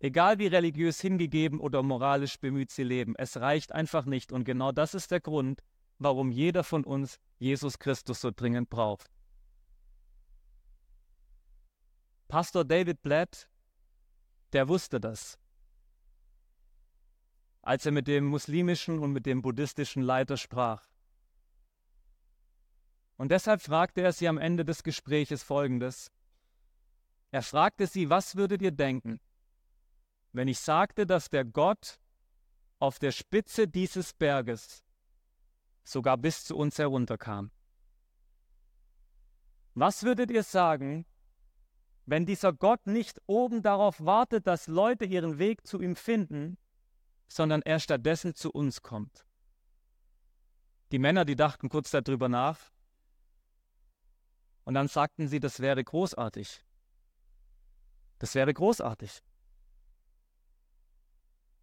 Egal 0.00 0.38
wie 0.38 0.48
religiös 0.48 1.00
hingegeben 1.00 1.60
oder 1.60 1.82
moralisch 1.82 2.38
bemüht 2.40 2.72
sie 2.72 2.82
leben, 2.82 3.14
es 3.16 3.36
reicht 3.36 3.70
einfach 3.70 4.04
nicht. 4.04 4.32
Und 4.32 4.44
genau 4.44 4.72
das 4.72 4.94
ist 4.94 5.12
der 5.12 5.20
Grund, 5.20 5.62
warum 6.02 6.30
jeder 6.30 6.64
von 6.64 6.84
uns 6.84 7.18
Jesus 7.38 7.78
Christus 7.78 8.20
so 8.20 8.30
dringend 8.30 8.70
braucht. 8.70 9.10
Pastor 12.28 12.64
David 12.64 13.02
Blatt, 13.02 13.48
der 14.52 14.68
wusste 14.68 15.00
das. 15.00 15.38
Als 17.60 17.84
er 17.86 17.92
mit 17.92 18.08
dem 18.08 18.24
muslimischen 18.24 18.98
und 18.98 19.12
mit 19.12 19.26
dem 19.26 19.42
buddhistischen 19.42 20.02
Leiter 20.02 20.36
sprach. 20.36 20.88
Und 23.16 23.30
deshalb 23.30 23.60
fragte 23.60 24.00
er 24.00 24.12
sie 24.12 24.28
am 24.28 24.38
Ende 24.38 24.64
des 24.64 24.82
Gespräches 24.82 25.42
folgendes. 25.42 26.10
Er 27.30 27.42
fragte 27.42 27.86
sie, 27.86 28.10
was 28.10 28.36
würdet 28.36 28.62
ihr 28.62 28.72
denken, 28.72 29.20
wenn 30.32 30.48
ich 30.48 30.58
sagte, 30.58 31.06
dass 31.06 31.30
der 31.30 31.44
Gott 31.44 32.00
auf 32.78 32.98
der 32.98 33.12
Spitze 33.12 33.68
dieses 33.68 34.12
Berges 34.14 34.82
sogar 35.84 36.16
bis 36.16 36.44
zu 36.44 36.56
uns 36.56 36.78
herunterkam. 36.78 37.50
Was 39.74 40.02
würdet 40.02 40.30
ihr 40.30 40.42
sagen, 40.42 41.06
wenn 42.04 42.26
dieser 42.26 42.52
Gott 42.52 42.86
nicht 42.86 43.20
oben 43.26 43.62
darauf 43.62 44.04
wartet, 44.04 44.46
dass 44.46 44.66
Leute 44.66 45.04
ihren 45.04 45.38
Weg 45.38 45.66
zu 45.66 45.80
ihm 45.80 45.96
finden, 45.96 46.58
sondern 47.28 47.62
er 47.62 47.80
stattdessen 47.80 48.34
zu 48.34 48.50
uns 48.50 48.82
kommt? 48.82 49.24
Die 50.90 50.98
Männer, 50.98 51.24
die 51.24 51.36
dachten 51.36 51.68
kurz 51.68 51.90
darüber 51.90 52.28
nach 52.28 52.58
und 54.64 54.74
dann 54.74 54.88
sagten 54.88 55.26
sie, 55.26 55.40
das 55.40 55.60
wäre 55.60 55.82
großartig. 55.82 56.64
Das 58.18 58.34
wäre 58.34 58.52
großartig. 58.52 59.22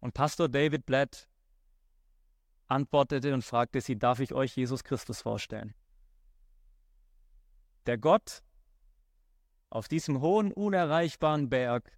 Und 0.00 0.14
Pastor 0.14 0.48
David 0.48 0.84
Blatt 0.84 1.29
antwortete 2.70 3.34
und 3.34 3.42
fragte 3.42 3.80
sie, 3.80 3.98
darf 3.98 4.20
ich 4.20 4.32
euch 4.32 4.56
Jesus 4.56 4.84
Christus 4.84 5.20
vorstellen? 5.20 5.74
Der 7.86 7.98
Gott 7.98 8.42
auf 9.70 9.88
diesem 9.88 10.20
hohen, 10.20 10.52
unerreichbaren 10.52 11.48
Berg, 11.48 11.96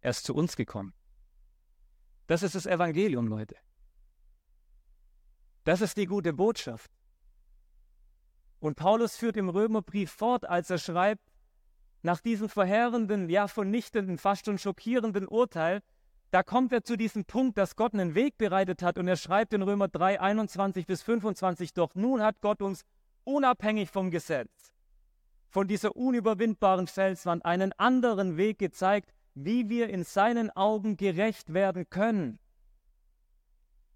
er 0.00 0.10
ist 0.10 0.24
zu 0.24 0.34
uns 0.34 0.56
gekommen. 0.56 0.94
Das 2.26 2.42
ist 2.42 2.54
das 2.54 2.66
Evangelium, 2.66 3.26
Leute. 3.26 3.56
Das 5.64 5.80
ist 5.80 5.96
die 5.96 6.06
gute 6.06 6.32
Botschaft. 6.32 6.90
Und 8.60 8.76
Paulus 8.76 9.16
führt 9.16 9.36
im 9.36 9.48
Römerbrief 9.48 10.10
fort, 10.10 10.44
als 10.44 10.70
er 10.70 10.78
schreibt, 10.78 11.32
nach 12.02 12.20
diesem 12.20 12.48
verheerenden, 12.48 13.28
ja 13.28 13.48
vernichtenden, 13.48 14.18
fast 14.18 14.46
schon 14.46 14.58
schockierenden 14.58 15.26
Urteil, 15.26 15.82
da 16.30 16.42
kommt 16.42 16.72
er 16.72 16.84
zu 16.84 16.96
diesem 16.96 17.24
Punkt, 17.24 17.56
dass 17.56 17.76
Gott 17.76 17.94
einen 17.94 18.14
Weg 18.14 18.36
bereitet 18.36 18.82
hat 18.82 18.98
und 18.98 19.08
er 19.08 19.16
schreibt 19.16 19.54
in 19.54 19.62
Römer 19.62 19.88
3, 19.88 20.20
21 20.20 20.86
bis 20.86 21.02
25, 21.02 21.72
doch 21.72 21.94
nun 21.94 22.22
hat 22.22 22.40
Gott 22.40 22.60
uns 22.60 22.84
unabhängig 23.24 23.90
vom 23.90 24.10
Gesetz, 24.10 24.72
von 25.48 25.66
dieser 25.68 25.96
unüberwindbaren 25.96 26.86
Felswand 26.86 27.44
einen 27.44 27.72
anderen 27.74 28.36
Weg 28.36 28.58
gezeigt, 28.58 29.12
wie 29.34 29.68
wir 29.68 29.88
in 29.88 30.04
seinen 30.04 30.50
Augen 30.50 30.96
gerecht 30.96 31.54
werden 31.54 31.88
können. 31.88 32.38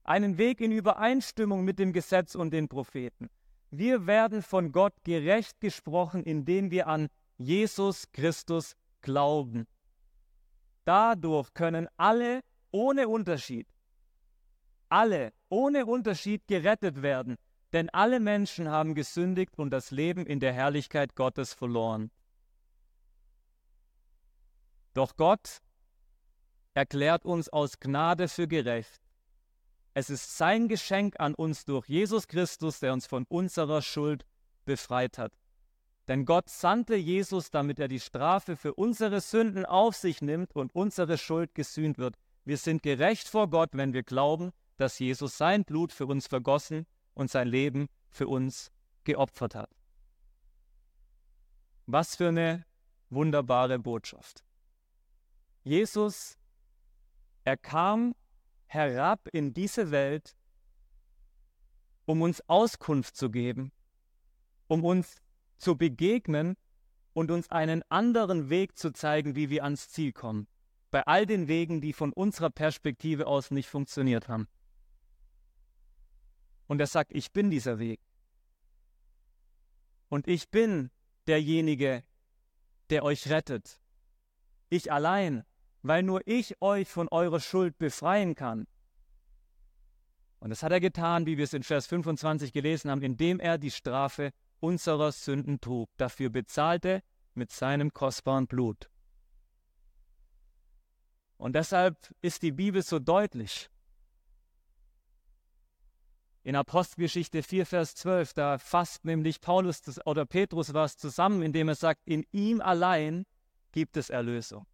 Einen 0.04 0.38
Weg 0.38 0.60
in 0.60 0.72
Übereinstimmung 0.72 1.64
mit 1.64 1.78
dem 1.78 1.92
Gesetz 1.92 2.34
und 2.34 2.52
den 2.52 2.68
Propheten. 2.68 3.28
Wir 3.70 4.06
werden 4.06 4.42
von 4.42 4.72
Gott 4.72 4.94
gerecht 5.04 5.60
gesprochen, 5.60 6.24
indem 6.24 6.70
wir 6.70 6.88
an 6.88 7.08
Jesus 7.38 8.10
Christus 8.12 8.74
glauben. 9.00 9.66
Dadurch 10.84 11.54
können 11.54 11.88
alle 11.96 12.42
ohne 12.70 13.08
Unterschied, 13.08 13.68
alle 14.88 15.32
ohne 15.48 15.86
Unterschied 15.86 16.46
gerettet 16.46 17.02
werden, 17.02 17.36
denn 17.72 17.88
alle 17.90 18.20
Menschen 18.20 18.68
haben 18.68 18.94
gesündigt 18.94 19.58
und 19.58 19.70
das 19.70 19.90
Leben 19.90 20.26
in 20.26 20.40
der 20.40 20.52
Herrlichkeit 20.52 21.14
Gottes 21.14 21.54
verloren. 21.54 22.10
Doch 24.94 25.16
Gott 25.16 25.62
erklärt 26.74 27.24
uns 27.24 27.48
aus 27.48 27.78
Gnade 27.78 28.28
für 28.28 28.46
gerecht. 28.46 29.00
Es 29.94 30.10
ist 30.10 30.36
sein 30.36 30.68
Geschenk 30.68 31.20
an 31.20 31.34
uns 31.34 31.64
durch 31.64 31.86
Jesus 31.88 32.26
Christus, 32.28 32.80
der 32.80 32.92
uns 32.92 33.06
von 33.06 33.24
unserer 33.28 33.82
Schuld 33.82 34.26
befreit 34.64 35.18
hat. 35.18 35.32
Denn 36.08 36.24
Gott 36.24 36.48
sandte 36.48 36.96
Jesus, 36.96 37.50
damit 37.50 37.78
er 37.78 37.88
die 37.88 38.00
Strafe 38.00 38.56
für 38.56 38.74
unsere 38.74 39.20
Sünden 39.20 39.64
auf 39.64 39.94
sich 39.94 40.20
nimmt 40.20 40.54
und 40.54 40.74
unsere 40.74 41.16
Schuld 41.16 41.54
gesühnt 41.54 41.98
wird. 41.98 42.16
Wir 42.44 42.56
sind 42.56 42.82
gerecht 42.82 43.28
vor 43.28 43.48
Gott, 43.48 43.70
wenn 43.72 43.92
wir 43.92 44.02
glauben, 44.02 44.50
dass 44.76 44.98
Jesus 44.98 45.38
sein 45.38 45.64
Blut 45.64 45.92
für 45.92 46.06
uns 46.06 46.26
vergossen 46.26 46.86
und 47.14 47.30
sein 47.30 47.46
Leben 47.46 47.88
für 48.08 48.26
uns 48.26 48.72
geopfert 49.04 49.54
hat. 49.54 49.70
Was 51.86 52.16
für 52.16 52.28
eine 52.28 52.64
wunderbare 53.10 53.78
Botschaft. 53.78 54.42
Jesus, 55.62 56.36
er 57.44 57.56
kam 57.56 58.14
herab 58.66 59.28
in 59.32 59.54
diese 59.54 59.90
Welt, 59.90 60.34
um 62.06 62.22
uns 62.22 62.42
Auskunft 62.48 63.16
zu 63.16 63.30
geben, 63.30 63.70
um 64.66 64.84
uns 64.84 65.21
zu 65.62 65.76
begegnen 65.76 66.56
und 67.12 67.30
uns 67.30 67.50
einen 67.50 67.82
anderen 67.88 68.50
Weg 68.50 68.76
zu 68.76 68.92
zeigen, 68.92 69.36
wie 69.36 69.48
wir 69.48 69.64
ans 69.64 69.88
Ziel 69.88 70.12
kommen. 70.12 70.48
Bei 70.90 71.06
all 71.06 71.24
den 71.24 71.48
Wegen, 71.48 71.80
die 71.80 71.92
von 71.92 72.12
unserer 72.12 72.50
Perspektive 72.50 73.26
aus 73.26 73.50
nicht 73.50 73.68
funktioniert 73.68 74.28
haben. 74.28 74.48
Und 76.66 76.80
er 76.80 76.86
sagt, 76.86 77.12
ich 77.12 77.32
bin 77.32 77.50
dieser 77.50 77.78
Weg. 77.78 78.00
Und 80.08 80.26
ich 80.26 80.50
bin 80.50 80.90
derjenige, 81.26 82.02
der 82.90 83.04
euch 83.04 83.30
rettet. 83.30 83.80
Ich 84.68 84.90
allein, 84.90 85.44
weil 85.82 86.02
nur 86.02 86.26
ich 86.26 86.60
euch 86.60 86.88
von 86.88 87.08
eurer 87.08 87.40
Schuld 87.40 87.78
befreien 87.78 88.34
kann. 88.34 88.66
Und 90.40 90.50
das 90.50 90.62
hat 90.62 90.72
er 90.72 90.80
getan, 90.80 91.24
wie 91.26 91.36
wir 91.38 91.44
es 91.44 91.52
in 91.52 91.62
Vers 91.62 91.86
25 91.86 92.52
gelesen 92.52 92.90
haben, 92.90 93.02
indem 93.02 93.38
er 93.38 93.58
die 93.58 93.70
Strafe 93.70 94.32
unserer 94.62 95.12
Sünden 95.12 95.60
trug, 95.60 95.90
dafür 95.96 96.30
bezahlte 96.30 97.02
mit 97.34 97.50
seinem 97.50 97.92
kostbaren 97.92 98.46
Blut. 98.46 98.88
Und 101.36 101.54
deshalb 101.56 101.96
ist 102.20 102.42
die 102.42 102.52
Bibel 102.52 102.82
so 102.82 103.00
deutlich. 103.00 103.68
In 106.44 106.54
Apostelgeschichte 106.54 107.42
4, 107.42 107.66
Vers 107.66 107.94
12, 107.96 108.34
da 108.34 108.58
fasst 108.58 109.04
nämlich 109.04 109.40
Paulus 109.40 109.80
das, 109.80 110.04
oder 110.06 110.24
Petrus 110.24 110.72
was 110.74 110.96
zusammen, 110.96 111.42
indem 111.42 111.68
er 111.68 111.74
sagt, 111.74 112.02
in 112.04 112.24
ihm 112.30 112.60
allein 112.60 113.24
gibt 113.72 113.96
es 113.96 114.10
Erlösung. 114.10 114.66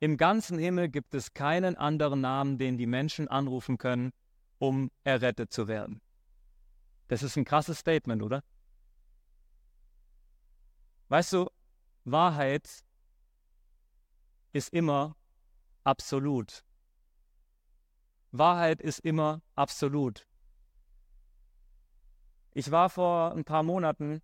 Im 0.00 0.16
ganzen 0.16 0.58
Himmel 0.58 0.88
gibt 0.88 1.14
es 1.14 1.32
keinen 1.32 1.76
anderen 1.76 2.20
Namen, 2.20 2.58
den 2.58 2.76
die 2.76 2.86
Menschen 2.86 3.28
anrufen 3.28 3.78
können, 3.78 4.12
um 4.58 4.90
errettet 5.04 5.52
zu 5.52 5.68
werden. 5.68 6.00
Das 7.08 7.22
ist 7.22 7.36
ein 7.36 7.44
krasses 7.44 7.78
Statement, 7.78 8.22
oder? 8.22 8.42
Weißt 11.08 11.32
du, 11.32 11.48
Wahrheit 12.04 12.84
ist 14.52 14.72
immer 14.72 15.16
absolut. 15.84 16.64
Wahrheit 18.32 18.80
ist 18.80 19.00
immer 19.00 19.42
absolut. 19.54 20.26
Ich 22.52 22.70
war 22.70 22.90
vor 22.90 23.32
ein 23.32 23.44
paar 23.44 23.62
Monaten 23.62 24.22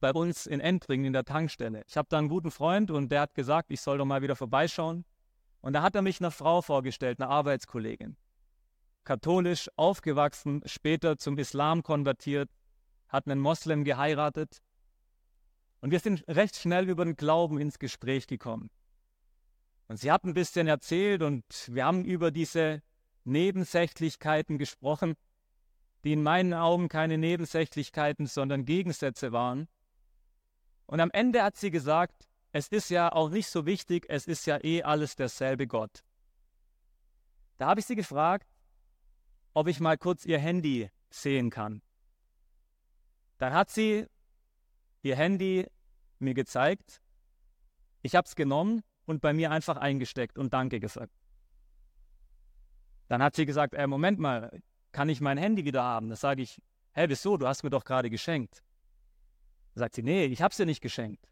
bei 0.00 0.12
uns 0.12 0.46
in 0.46 0.60
Entringen 0.60 1.06
in 1.06 1.12
der 1.12 1.24
Tankstelle. 1.24 1.84
Ich 1.86 1.96
habe 1.96 2.08
da 2.08 2.18
einen 2.18 2.28
guten 2.28 2.50
Freund 2.50 2.90
und 2.90 3.10
der 3.10 3.22
hat 3.22 3.34
gesagt, 3.34 3.70
ich 3.70 3.80
soll 3.80 3.98
doch 3.98 4.04
mal 4.04 4.22
wieder 4.22 4.36
vorbeischauen. 4.36 5.04
Und 5.60 5.72
da 5.72 5.82
hat 5.82 5.94
er 5.94 6.02
mich 6.02 6.20
einer 6.20 6.30
Frau 6.30 6.62
vorgestellt, 6.62 7.20
einer 7.20 7.30
Arbeitskollegin. 7.30 8.16
Katholisch 9.04 9.70
aufgewachsen, 9.76 10.62
später 10.66 11.16
zum 11.16 11.38
Islam 11.38 11.82
konvertiert, 11.82 12.50
hat 13.08 13.26
einen 13.26 13.40
Moslem 13.40 13.84
geheiratet. 13.84 14.62
Und 15.80 15.90
wir 15.90 16.00
sind 16.00 16.24
recht 16.28 16.56
schnell 16.56 16.88
über 16.88 17.04
den 17.04 17.16
Glauben 17.16 17.58
ins 17.58 17.78
Gespräch 17.78 18.26
gekommen. 18.26 18.70
Und 19.86 19.98
sie 19.98 20.10
hat 20.10 20.24
ein 20.24 20.34
bisschen 20.34 20.66
erzählt 20.66 21.22
und 21.22 21.44
wir 21.68 21.84
haben 21.84 22.04
über 22.04 22.30
diese 22.30 22.82
Nebensächlichkeiten 23.24 24.58
gesprochen, 24.58 25.14
die 26.04 26.12
in 26.12 26.22
meinen 26.22 26.54
Augen 26.54 26.88
keine 26.88 27.18
Nebensächlichkeiten, 27.18 28.26
sondern 28.26 28.64
Gegensätze 28.64 29.32
waren. 29.32 29.68
Und 30.86 31.00
am 31.00 31.10
Ende 31.10 31.42
hat 31.42 31.56
sie 31.56 31.70
gesagt, 31.70 32.28
es 32.52 32.68
ist 32.68 32.90
ja 32.90 33.12
auch 33.12 33.30
nicht 33.30 33.48
so 33.48 33.66
wichtig, 33.66 34.06
es 34.08 34.26
ist 34.26 34.46
ja 34.46 34.62
eh 34.62 34.82
alles 34.82 35.16
derselbe 35.16 35.66
Gott. 35.66 36.02
Da 37.56 37.66
habe 37.66 37.80
ich 37.80 37.86
sie 37.86 37.96
gefragt, 37.96 38.46
ob 39.54 39.68
ich 39.68 39.80
mal 39.80 39.98
kurz 39.98 40.24
ihr 40.24 40.38
Handy 40.38 40.90
sehen 41.10 41.50
kann. 41.50 41.82
Dann 43.38 43.52
hat 43.52 43.70
sie 43.70 44.06
ihr 45.02 45.16
Handy 45.16 45.66
mir 46.18 46.34
gezeigt. 46.34 47.00
Ich 48.02 48.14
habe 48.14 48.26
es 48.26 48.34
genommen 48.34 48.82
und 49.06 49.20
bei 49.20 49.32
mir 49.32 49.50
einfach 49.50 49.76
eingesteckt 49.76 50.38
und 50.38 50.52
Danke 50.52 50.80
gesagt. 50.80 51.12
Dann 53.08 53.22
hat 53.22 53.34
sie 53.34 53.46
gesagt, 53.46 53.74
äh, 53.74 53.86
Moment 53.86 54.18
mal, 54.18 54.60
kann 54.92 55.08
ich 55.08 55.20
mein 55.20 55.38
Handy 55.38 55.64
wieder 55.64 55.82
haben? 55.82 56.10
Da 56.10 56.16
sage 56.16 56.42
ich, 56.42 56.60
hä, 56.92 57.06
wieso, 57.08 57.36
du 57.36 57.46
hast 57.46 57.62
mir 57.62 57.70
doch 57.70 57.84
gerade 57.84 58.10
geschenkt. 58.10 58.62
Da 59.74 59.80
sagt 59.80 59.94
sie, 59.94 60.02
nee, 60.02 60.26
ich 60.26 60.42
habe 60.42 60.52
es 60.52 60.56
dir 60.56 60.66
nicht 60.66 60.80
geschenkt. 60.80 61.30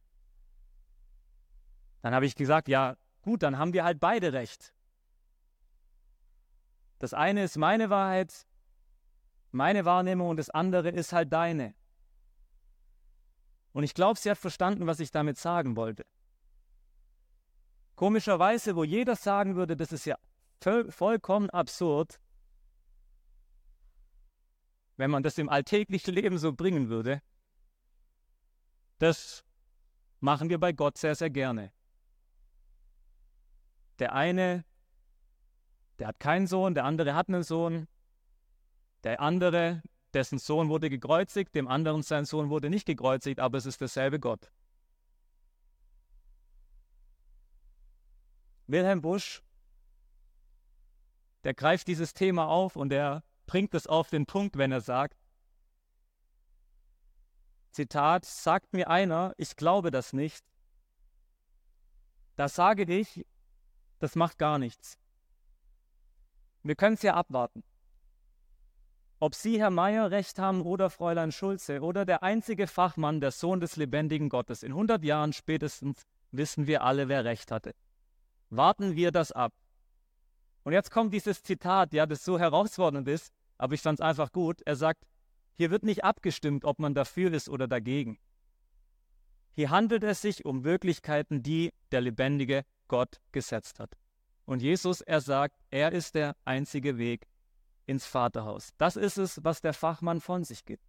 Dann 2.02 2.14
habe 2.14 2.26
ich 2.26 2.34
gesagt, 2.34 2.68
ja, 2.68 2.96
gut, 3.22 3.42
dann 3.42 3.58
haben 3.58 3.72
wir 3.72 3.84
halt 3.84 4.00
beide 4.00 4.32
recht. 4.32 4.72
Das 6.98 7.12
eine 7.12 7.44
ist 7.44 7.58
meine 7.58 7.90
Wahrheit, 7.90 8.46
meine 9.50 9.84
Wahrnehmung 9.84 10.30
und 10.30 10.36
das 10.38 10.48
andere 10.50 10.88
ist 10.90 11.12
halt 11.12 11.32
deine. 11.32 11.74
Und 13.76 13.84
ich 13.84 13.92
glaube, 13.92 14.18
sie 14.18 14.30
hat 14.30 14.38
verstanden, 14.38 14.86
was 14.86 15.00
ich 15.00 15.10
damit 15.10 15.36
sagen 15.36 15.76
wollte. 15.76 16.06
Komischerweise, 17.94 18.74
wo 18.74 18.84
jeder 18.84 19.16
sagen 19.16 19.54
würde, 19.54 19.76
das 19.76 19.92
ist 19.92 20.06
ja 20.06 20.16
vollkommen 20.88 21.50
absurd, 21.50 22.18
wenn 24.96 25.10
man 25.10 25.22
das 25.22 25.36
im 25.36 25.50
alltäglichen 25.50 26.14
Leben 26.14 26.38
so 26.38 26.54
bringen 26.54 26.88
würde, 26.88 27.20
das 28.96 29.44
machen 30.20 30.48
wir 30.48 30.58
bei 30.58 30.72
Gott 30.72 30.96
sehr, 30.96 31.14
sehr 31.14 31.28
gerne. 31.28 31.70
Der 33.98 34.14
eine, 34.14 34.64
der 35.98 36.06
hat 36.08 36.18
keinen 36.18 36.46
Sohn, 36.46 36.72
der 36.72 36.86
andere 36.86 37.14
hat 37.14 37.28
einen 37.28 37.42
Sohn, 37.42 37.88
der 39.04 39.20
andere, 39.20 39.82
dessen 40.16 40.38
Sohn 40.38 40.70
wurde 40.70 40.88
gekreuzigt, 40.88 41.54
dem 41.54 41.68
anderen 41.68 42.02
sein 42.02 42.24
Sohn 42.24 42.48
wurde 42.48 42.70
nicht 42.70 42.86
gekreuzigt, 42.86 43.38
aber 43.38 43.58
es 43.58 43.66
ist 43.66 43.82
derselbe 43.82 44.18
Gott. 44.18 44.50
Wilhelm 48.66 49.02
Busch, 49.02 49.42
der 51.44 51.52
greift 51.52 51.86
dieses 51.86 52.14
Thema 52.14 52.48
auf 52.48 52.76
und 52.76 52.92
er 52.92 53.22
bringt 53.44 53.74
es 53.74 53.86
auf 53.86 54.08
den 54.08 54.24
Punkt, 54.24 54.56
wenn 54.56 54.72
er 54.72 54.80
sagt, 54.80 55.18
Zitat, 57.70 58.24
sagt 58.24 58.72
mir 58.72 58.88
einer, 58.88 59.34
ich 59.36 59.54
glaube 59.54 59.90
das 59.90 60.14
nicht, 60.14 60.42
da 62.36 62.48
sage 62.48 62.84
ich, 62.84 63.26
das 63.98 64.16
macht 64.16 64.38
gar 64.38 64.58
nichts. 64.58 64.98
Wir 66.62 66.74
können 66.74 66.94
es 66.94 67.02
ja 67.02 67.14
abwarten. 67.14 67.62
Ob 69.26 69.34
Sie, 69.34 69.58
Herr 69.58 69.70
Meier, 69.70 70.12
recht 70.12 70.38
haben 70.38 70.62
oder 70.62 70.88
Fräulein 70.88 71.32
Schulze 71.32 71.80
oder 71.80 72.04
der 72.04 72.22
einzige 72.22 72.68
Fachmann, 72.68 73.20
der 73.20 73.32
Sohn 73.32 73.58
des 73.58 73.74
lebendigen 73.74 74.28
Gottes, 74.28 74.62
in 74.62 74.70
100 74.70 75.02
Jahren 75.02 75.32
spätestens 75.32 76.04
wissen 76.30 76.68
wir 76.68 76.84
alle, 76.84 77.08
wer 77.08 77.24
recht 77.24 77.50
hatte. 77.50 77.74
Warten 78.50 78.94
wir 78.94 79.10
das 79.10 79.32
ab. 79.32 79.52
Und 80.62 80.74
jetzt 80.74 80.92
kommt 80.92 81.12
dieses 81.12 81.42
Zitat, 81.42 81.92
ja, 81.92 82.06
das 82.06 82.24
so 82.24 82.38
herausfordernd 82.38 83.08
ist, 83.08 83.32
aber 83.58 83.74
ich 83.74 83.82
fand 83.82 83.98
es 83.98 84.06
einfach 84.06 84.30
gut. 84.30 84.62
Er 84.64 84.76
sagt, 84.76 85.02
hier 85.56 85.72
wird 85.72 85.82
nicht 85.82 86.04
abgestimmt, 86.04 86.64
ob 86.64 86.78
man 86.78 86.94
dafür 86.94 87.32
ist 87.32 87.48
oder 87.48 87.66
dagegen. 87.66 88.20
Hier 89.50 89.70
handelt 89.70 90.04
es 90.04 90.22
sich 90.22 90.44
um 90.44 90.62
Wirklichkeiten, 90.62 91.42
die 91.42 91.72
der 91.90 92.00
lebendige 92.00 92.62
Gott 92.86 93.20
gesetzt 93.32 93.80
hat. 93.80 93.90
Und 94.44 94.62
Jesus, 94.62 95.00
er 95.00 95.20
sagt, 95.20 95.56
er 95.70 95.90
ist 95.90 96.14
der 96.14 96.36
einzige 96.44 96.96
Weg 96.96 97.26
ins 97.86 98.06
Vaterhaus. 98.06 98.72
Das 98.78 98.96
ist 98.96 99.16
es, 99.16 99.42
was 99.44 99.60
der 99.60 99.72
Fachmann 99.72 100.20
von 100.20 100.44
sich 100.44 100.64
gibt. 100.64 100.84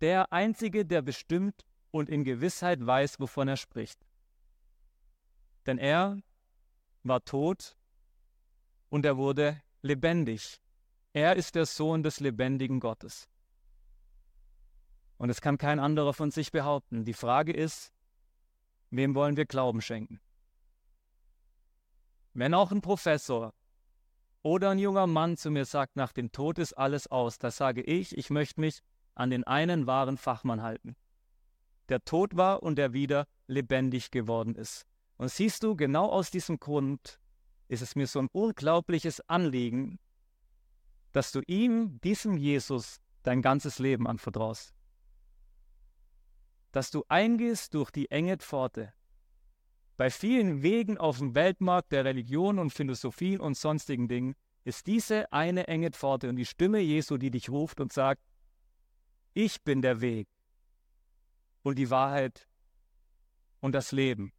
Der 0.00 0.32
einzige, 0.32 0.84
der 0.84 1.02
bestimmt 1.02 1.64
und 1.90 2.08
in 2.08 2.24
Gewissheit 2.24 2.84
weiß, 2.84 3.20
wovon 3.20 3.48
er 3.48 3.56
spricht. 3.56 3.98
Denn 5.66 5.78
er 5.78 6.18
war 7.02 7.24
tot 7.24 7.76
und 8.88 9.04
er 9.04 9.16
wurde 9.16 9.60
lebendig. 9.82 10.60
Er 11.12 11.36
ist 11.36 11.54
der 11.54 11.66
Sohn 11.66 12.02
des 12.02 12.20
lebendigen 12.20 12.80
Gottes. 12.80 13.28
Und 15.16 15.30
es 15.30 15.40
kann 15.40 15.58
kein 15.58 15.80
anderer 15.80 16.14
von 16.14 16.30
sich 16.30 16.52
behaupten. 16.52 17.04
Die 17.04 17.12
Frage 17.12 17.52
ist, 17.52 17.92
wem 18.90 19.14
wollen 19.14 19.36
wir 19.36 19.46
Glauben 19.46 19.82
schenken? 19.82 20.20
Wenn 22.34 22.54
auch 22.54 22.70
ein 22.70 22.80
Professor 22.80 23.52
oder 24.42 24.70
ein 24.70 24.78
junger 24.78 25.06
Mann 25.06 25.36
zu 25.36 25.50
mir 25.50 25.64
sagt, 25.64 25.96
nach 25.96 26.12
dem 26.12 26.32
Tod 26.32 26.58
ist 26.58 26.72
alles 26.74 27.06
aus, 27.08 27.38
da 27.38 27.50
sage 27.50 27.82
ich, 27.82 28.16
ich 28.16 28.30
möchte 28.30 28.60
mich 28.60 28.80
an 29.14 29.30
den 29.30 29.44
einen 29.44 29.86
wahren 29.86 30.16
Fachmann 30.16 30.62
halten, 30.62 30.96
der 31.88 32.04
tot 32.04 32.36
war 32.36 32.62
und 32.62 32.76
der 32.76 32.92
wieder 32.92 33.26
lebendig 33.46 34.10
geworden 34.10 34.54
ist. 34.54 34.86
Und 35.16 35.30
siehst 35.30 35.64
du, 35.64 35.74
genau 35.74 36.08
aus 36.08 36.30
diesem 36.30 36.60
Grund 36.60 37.20
ist 37.66 37.82
es 37.82 37.96
mir 37.96 38.06
so 38.06 38.20
ein 38.20 38.28
unglaubliches 38.32 39.20
Anliegen, 39.28 39.98
dass 41.12 41.32
du 41.32 41.40
ihm, 41.46 42.00
diesem 42.00 42.36
Jesus, 42.36 43.00
dein 43.22 43.42
ganzes 43.42 43.78
Leben 43.78 44.06
anvertraust. 44.06 44.72
Dass 46.70 46.90
du 46.90 47.04
eingehst 47.08 47.74
durch 47.74 47.90
die 47.90 48.10
enge 48.10 48.36
Pforte. 48.36 48.92
Bei 49.98 50.10
vielen 50.10 50.62
Wegen 50.62 50.96
auf 50.96 51.18
dem 51.18 51.34
Weltmarkt 51.34 51.90
der 51.90 52.04
Religion 52.04 52.60
und 52.60 52.70
Philosophie 52.70 53.36
und 53.36 53.56
sonstigen 53.56 54.06
Dingen 54.06 54.36
ist 54.62 54.86
diese 54.86 55.32
eine 55.32 55.66
enge 55.66 55.90
Pforte 55.90 56.28
und 56.28 56.36
die 56.36 56.46
Stimme 56.46 56.78
Jesu, 56.78 57.16
die 57.16 57.32
dich 57.32 57.50
ruft 57.50 57.80
und 57.80 57.92
sagt, 57.92 58.22
ich 59.34 59.60
bin 59.64 59.82
der 59.82 60.00
Weg 60.00 60.28
und 61.62 61.80
die 61.80 61.90
Wahrheit 61.90 62.48
und 63.58 63.72
das 63.72 63.90
Leben. 63.90 64.32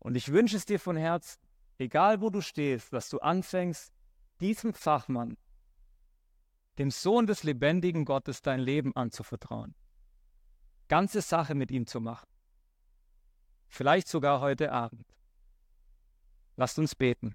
Und 0.00 0.16
ich 0.16 0.32
wünsche 0.32 0.56
es 0.56 0.64
dir 0.64 0.80
von 0.80 0.96
Herzen, 0.96 1.40
egal 1.78 2.20
wo 2.20 2.30
du 2.30 2.40
stehst, 2.40 2.92
dass 2.92 3.08
du 3.10 3.20
anfängst, 3.20 3.92
diesem 4.40 4.74
Fachmann, 4.74 5.36
dem 6.78 6.90
Sohn 6.90 7.28
des 7.28 7.44
lebendigen 7.44 8.06
Gottes, 8.06 8.42
dein 8.42 8.58
Leben 8.58 8.96
anzuvertrauen. 8.96 9.76
Ganze 10.88 11.20
Sache 11.20 11.54
mit 11.54 11.70
ihm 11.70 11.86
zu 11.86 12.00
machen. 12.00 12.26
Vielleicht 13.68 14.08
sogar 14.08 14.40
heute 14.40 14.72
Abend. 14.72 15.06
Lasst 16.56 16.78
uns 16.78 16.94
beten. 16.94 17.34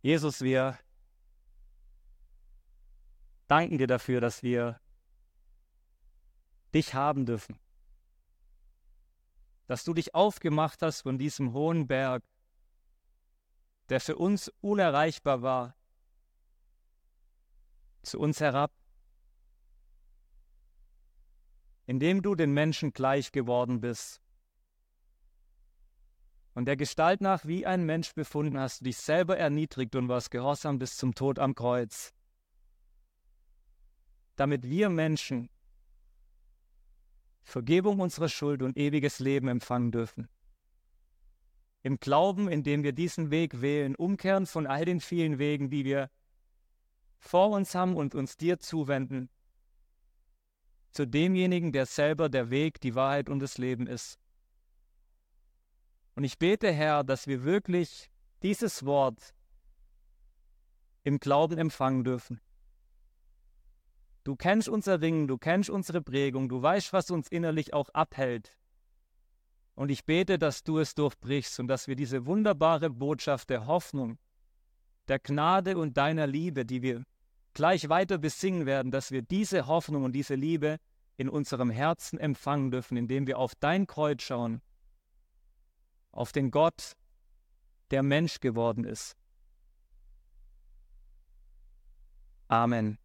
Jesus, 0.00 0.40
wir 0.42 0.78
danken 3.48 3.78
dir 3.78 3.88
dafür, 3.88 4.20
dass 4.20 4.42
wir 4.42 4.80
dich 6.72 6.94
haben 6.94 7.26
dürfen. 7.26 7.58
Dass 9.66 9.84
du 9.84 9.92
dich 9.92 10.14
aufgemacht 10.14 10.82
hast 10.82 11.02
von 11.02 11.18
diesem 11.18 11.52
hohen 11.52 11.88
Berg, 11.88 12.22
der 13.88 14.00
für 14.00 14.16
uns 14.16 14.52
unerreichbar 14.60 15.42
war, 15.42 15.74
zu 18.02 18.18
uns 18.20 18.40
herab, 18.40 18.72
indem 21.88 22.20
du 22.20 22.34
den 22.34 22.52
Menschen 22.52 22.92
gleich 22.92 23.32
geworden 23.32 23.80
bist. 23.80 24.20
Und 26.52 26.66
der 26.66 26.76
Gestalt 26.76 27.22
nach 27.22 27.46
wie 27.46 27.64
ein 27.64 27.86
Mensch 27.86 28.12
befunden 28.12 28.58
hast 28.58 28.80
du 28.80 28.84
dich 28.84 28.98
selber 28.98 29.38
erniedrigt 29.38 29.96
und 29.96 30.06
warst 30.06 30.30
gehorsam 30.30 30.78
bis 30.78 30.98
zum 30.98 31.14
Tod 31.14 31.38
am 31.38 31.54
Kreuz, 31.54 32.12
damit 34.36 34.68
wir 34.68 34.90
Menschen 34.90 35.48
Vergebung 37.42 38.00
unserer 38.00 38.28
Schuld 38.28 38.62
und 38.62 38.76
ewiges 38.76 39.18
Leben 39.18 39.48
empfangen 39.48 39.90
dürfen. 39.90 40.28
Im 41.82 41.98
Glauben, 41.98 42.48
indem 42.48 42.82
wir 42.82 42.92
diesen 42.92 43.30
Weg 43.30 43.62
wählen, 43.62 43.94
umkehren 43.94 44.44
von 44.44 44.66
all 44.66 44.84
den 44.84 45.00
vielen 45.00 45.38
Wegen, 45.38 45.70
die 45.70 45.86
wir 45.86 46.10
vor 47.18 47.48
uns 47.48 47.74
haben 47.74 47.96
und 47.96 48.14
uns 48.14 48.36
dir 48.36 48.58
zuwenden, 48.58 49.30
zu 50.98 51.06
demjenigen, 51.06 51.70
der 51.70 51.86
selber 51.86 52.28
der 52.28 52.50
Weg, 52.50 52.80
die 52.80 52.96
Wahrheit 52.96 53.28
und 53.28 53.38
das 53.38 53.56
Leben 53.56 53.86
ist. 53.86 54.18
Und 56.16 56.24
ich 56.24 56.40
bete, 56.40 56.72
Herr, 56.72 57.04
dass 57.04 57.28
wir 57.28 57.44
wirklich 57.44 58.10
dieses 58.42 58.84
Wort 58.84 59.32
im 61.04 61.20
Glauben 61.20 61.56
empfangen 61.56 62.02
dürfen. 62.02 62.40
Du 64.24 64.34
kennst 64.34 64.68
unser 64.68 65.00
Ringen, 65.00 65.28
du 65.28 65.38
kennst 65.38 65.70
unsere 65.70 66.02
Prägung, 66.02 66.48
du 66.48 66.60
weißt, 66.60 66.92
was 66.92 67.12
uns 67.12 67.28
innerlich 67.28 67.74
auch 67.74 67.90
abhält. 67.90 68.58
Und 69.76 69.90
ich 69.90 70.04
bete, 70.04 70.36
dass 70.36 70.64
du 70.64 70.80
es 70.80 70.96
durchbrichst 70.96 71.60
und 71.60 71.68
dass 71.68 71.86
wir 71.86 71.94
diese 71.94 72.26
wunderbare 72.26 72.90
Botschaft 72.90 73.50
der 73.50 73.68
Hoffnung, 73.68 74.18
der 75.06 75.20
Gnade 75.20 75.78
und 75.78 75.96
deiner 75.96 76.26
Liebe, 76.26 76.66
die 76.66 76.82
wir 76.82 77.04
gleich 77.54 77.88
weiter 77.88 78.18
besingen 78.18 78.66
werden, 78.66 78.90
dass 78.90 79.12
wir 79.12 79.22
diese 79.22 79.68
Hoffnung 79.68 80.02
und 80.02 80.12
diese 80.12 80.34
Liebe 80.34 80.80
in 81.18 81.28
unserem 81.28 81.68
Herzen 81.68 82.18
empfangen 82.18 82.70
dürfen, 82.70 82.96
indem 82.96 83.26
wir 83.26 83.38
auf 83.38 83.54
dein 83.56 83.86
Kreuz 83.88 84.22
schauen, 84.22 84.62
auf 86.12 86.30
den 86.32 86.50
Gott, 86.50 86.96
der 87.90 88.02
Mensch 88.04 88.38
geworden 88.38 88.84
ist. 88.84 89.16
Amen. 92.46 92.98